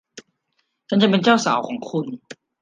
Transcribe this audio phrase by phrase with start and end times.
[0.89, 2.05] ฉันจะเป็นเจ้าสาวของคุณ